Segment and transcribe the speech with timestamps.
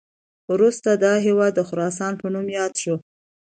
[0.51, 2.95] وروسته دا هیواد د خراسان په نوم یاد شو